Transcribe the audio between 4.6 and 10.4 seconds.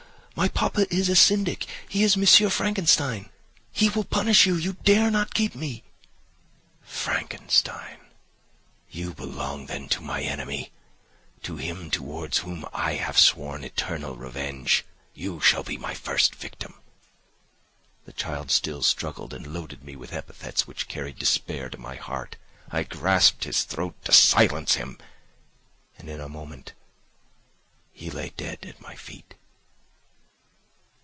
dare not keep me.' "'Frankenstein! you belong then to my